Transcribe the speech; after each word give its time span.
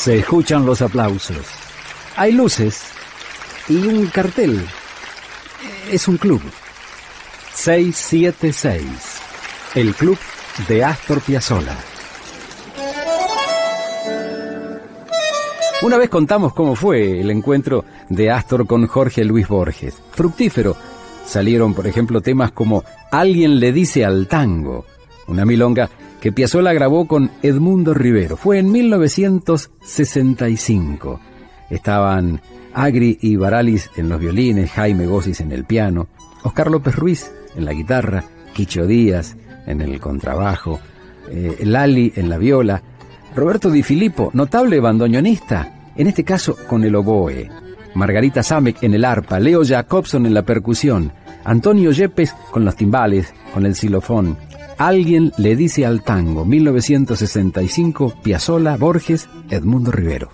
Se 0.00 0.16
escuchan 0.16 0.64
los 0.64 0.80
aplausos. 0.80 1.44
Hay 2.16 2.32
luces 2.32 2.84
y 3.68 3.76
un 3.86 4.06
cartel. 4.06 4.66
Es 5.92 6.08
un 6.08 6.16
club. 6.16 6.40
676. 7.52 8.82
El 9.74 9.94
club 9.94 10.16
de 10.66 10.84
Astor 10.84 11.20
Piazzolla. 11.20 11.76
Una 15.82 15.98
vez 15.98 16.08
contamos 16.08 16.54
cómo 16.54 16.74
fue 16.74 17.20
el 17.20 17.30
encuentro 17.30 17.84
de 18.08 18.30
Astor 18.30 18.66
con 18.66 18.86
Jorge 18.86 19.22
Luis 19.22 19.48
Borges. 19.48 19.98
Fructífero. 20.12 20.78
Salieron, 21.26 21.74
por 21.74 21.86
ejemplo, 21.86 22.22
temas 22.22 22.52
como 22.52 22.84
Alguien 23.10 23.60
le 23.60 23.70
dice 23.70 24.06
al 24.06 24.26
tango, 24.28 24.86
una 25.26 25.44
milonga 25.44 25.90
que 26.20 26.32
Piazzolla 26.32 26.72
grabó 26.72 27.06
con 27.06 27.30
Edmundo 27.42 27.94
Rivero. 27.94 28.36
Fue 28.36 28.58
en 28.58 28.70
1965. 28.70 31.20
Estaban 31.70 32.40
Agri 32.74 33.18
y 33.20 33.36
Baralis 33.36 33.90
en 33.96 34.08
los 34.08 34.18
violines, 34.20 34.72
Jaime 34.72 35.06
Gossis 35.06 35.40
en 35.40 35.52
el 35.52 35.64
piano, 35.64 36.08
Oscar 36.42 36.70
López 36.70 36.96
Ruiz 36.96 37.30
en 37.56 37.64
la 37.64 37.72
guitarra, 37.72 38.24
Quicho 38.54 38.86
Díaz 38.86 39.36
en 39.66 39.80
el 39.80 39.98
contrabajo, 40.00 40.80
eh, 41.30 41.58
Lali 41.64 42.12
en 42.16 42.28
la 42.28 42.38
viola, 42.38 42.82
Roberto 43.34 43.70
Di 43.70 43.82
Filippo, 43.82 44.30
notable 44.34 44.80
bandoneonista, 44.80 45.92
en 45.96 46.06
este 46.06 46.24
caso 46.24 46.56
con 46.68 46.84
el 46.84 46.94
oboe, 46.94 47.48
Margarita 47.94 48.42
Samek 48.42 48.82
en 48.82 48.94
el 48.94 49.04
arpa, 49.04 49.40
Leo 49.40 49.62
Jacobson 49.64 50.26
en 50.26 50.34
la 50.34 50.42
percusión, 50.42 51.12
Antonio 51.44 51.92
Yepes 51.92 52.34
con 52.50 52.64
los 52.64 52.76
timbales, 52.76 53.32
con 53.52 53.66
el 53.66 53.74
xilofón. 53.74 54.36
Alguien 54.80 55.30
le 55.36 55.56
dice 55.56 55.84
al 55.84 56.02
tango, 56.02 56.46
1965, 56.46 58.14
Piazzolla, 58.22 58.78
Borges, 58.78 59.28
Edmundo 59.50 59.90
Rivero. 59.90 60.30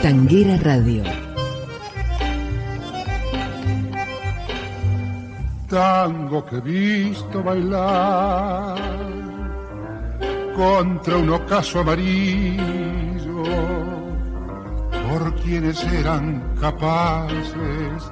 Tanguera 0.00 0.56
Radio. 0.56 1.27
Tango 5.78 6.44
que 6.44 6.56
he 6.56 6.60
visto 6.60 7.40
bailar 7.40 8.76
contra 10.56 11.16
un 11.16 11.30
ocaso 11.30 11.78
amarillo 11.78 13.44
por 15.06 15.22
quienes 15.36 15.80
eran 15.84 16.56
capaces 16.60 18.10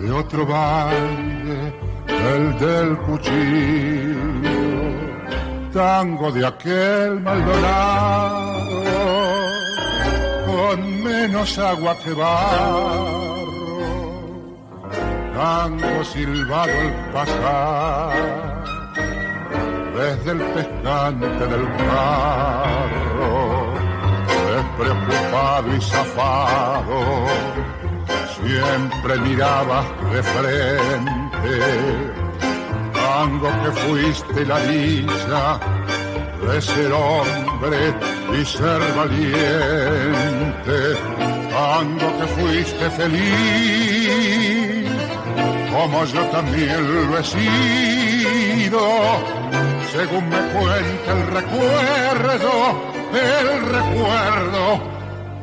de 0.00 0.10
otro 0.10 0.46
baile, 0.46 1.74
el 2.08 2.58
del 2.58 2.96
cuchillo, 3.06 4.24
tango 5.74 6.32
de 6.32 6.46
aquel 6.46 7.20
Maldonado 7.20 8.82
con 10.46 11.04
menos 11.04 11.58
agua 11.58 11.98
que 12.02 12.12
barro, 12.14 13.43
tango 15.34 16.04
silbado 16.04 16.72
el 16.72 16.92
pasar 17.12 18.64
desde 19.96 20.30
el 20.32 20.38
pescante 20.38 21.46
del 21.46 21.66
carro, 21.76 23.34
despreocupado 24.54 25.76
y 25.76 25.80
zafado, 25.80 27.26
siempre 28.36 29.18
mirabas 29.18 29.86
de 30.12 30.22
frente, 30.22 31.54
tango 32.92 33.50
que 33.62 33.70
fuiste 33.82 34.44
la 34.46 34.58
dicha 34.60 35.60
de 36.46 36.60
ser 36.60 36.92
hombre 36.92 37.94
y 38.32 38.44
ser 38.44 38.80
valiente, 38.96 40.76
tango 41.50 42.18
que 42.18 42.26
fuiste 42.36 42.90
feliz, 42.90 44.73
como 45.72 46.04
yo 46.04 46.24
también 46.26 47.10
lo 47.10 47.18
he 47.18 47.24
sido, 47.24 48.80
según 49.92 50.28
me 50.28 50.40
cuenta 50.52 51.12
el 51.12 51.26
recuerdo, 51.26 52.52
el 53.12 53.48
recuerdo 53.66 54.80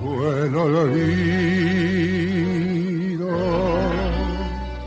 fue 0.01 0.47
el 0.47 0.55
olvido. 0.55 1.31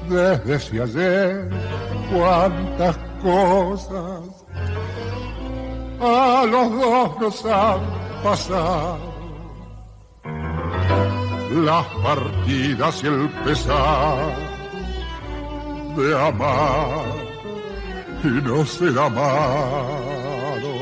Desde 0.09 0.55
ese 0.55 0.83
ayer, 0.83 1.51
cuántas 2.13 2.97
cosas 3.23 4.35
a 6.01 6.45
los 6.47 6.71
dos 6.71 7.21
nos 7.21 7.45
han 7.47 7.81
pasado. 8.23 9.15
Las 11.55 11.87
partidas 12.03 13.05
y 13.05 13.07
el 13.07 13.29
pesar 13.45 14.55
de 15.97 16.19
amar 16.19 17.05
y 18.23 18.29
no 18.29 18.65
ser 18.67 18.99
amado. 18.99 20.73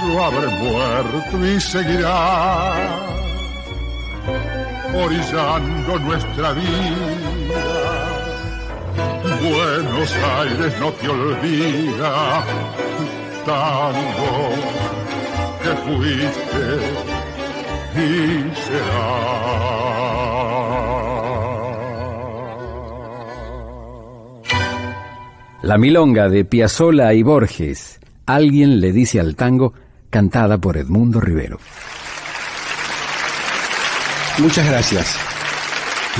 Yo 0.00 0.24
habré 0.24 0.48
muerto 0.48 1.46
y 1.46 1.60
seguirá 1.60 3.08
orillando 4.94 5.98
nuestra 6.00 6.52
vida. 6.52 7.28
Buenos 9.40 10.14
Aires 10.40 10.80
no 10.80 10.92
te 10.92 11.08
olvida 11.08 12.44
tango 13.44 14.50
que 15.62 15.72
fuiste 15.86 16.64
y 17.96 18.54
La 25.62 25.76
milonga 25.78 26.28
de 26.28 26.44
Piazzolla 26.44 27.12
y 27.14 27.22
Borges, 27.22 27.98
Alguien 28.28 28.78
le 28.80 28.92
dice 28.92 29.20
al 29.20 29.34
tango, 29.36 29.72
cantada 30.10 30.58
por 30.58 30.76
Edmundo 30.76 31.18
Rivero. 31.18 31.58
Muchas 34.36 34.68
gracias. 34.68 35.16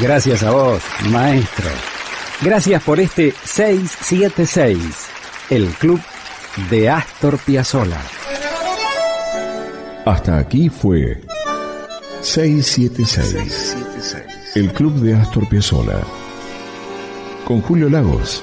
Gracias 0.00 0.42
a 0.42 0.50
vos, 0.50 0.82
maestro. 1.10 1.68
Gracias 2.40 2.82
por 2.82 2.98
este 2.98 3.34
676, 3.44 4.78
el 5.50 5.66
club 5.74 6.00
de 6.70 6.88
Astor 6.88 7.36
Piazzolla. 7.36 8.00
Hasta 10.06 10.38
aquí 10.38 10.70
fue 10.70 11.20
676, 12.22 13.76
el 14.54 14.72
club 14.72 14.94
de 14.94 15.14
Astor 15.14 15.46
Piazzolla. 15.46 16.00
Con 17.44 17.60
Julio 17.60 17.90
Lagos, 17.90 18.42